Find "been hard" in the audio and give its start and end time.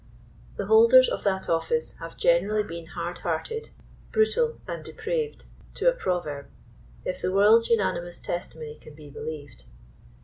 2.63-3.19